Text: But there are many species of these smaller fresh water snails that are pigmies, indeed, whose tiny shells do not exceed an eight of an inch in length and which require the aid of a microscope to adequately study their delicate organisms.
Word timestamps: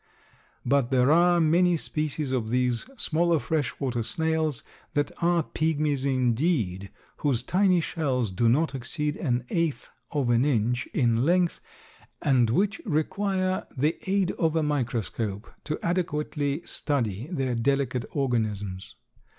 But 0.65 0.89
there 0.89 1.11
are 1.11 1.39
many 1.39 1.77
species 1.77 2.31
of 2.31 2.49
these 2.49 2.87
smaller 2.97 3.37
fresh 3.37 3.79
water 3.79 4.01
snails 4.01 4.63
that 4.95 5.11
are 5.21 5.43
pigmies, 5.43 6.05
indeed, 6.05 6.89
whose 7.17 7.43
tiny 7.43 7.81
shells 7.81 8.31
do 8.31 8.49
not 8.49 8.73
exceed 8.73 9.15
an 9.15 9.45
eight 9.51 9.89
of 10.09 10.31
an 10.31 10.43
inch 10.43 10.87
in 10.87 11.23
length 11.23 11.61
and 12.19 12.49
which 12.49 12.81
require 12.83 13.67
the 13.77 13.95
aid 14.09 14.31
of 14.39 14.55
a 14.55 14.63
microscope 14.63 15.47
to 15.65 15.77
adequately 15.83 16.63
study 16.63 17.27
their 17.29 17.53
delicate 17.53 18.05
organisms. 18.09 18.95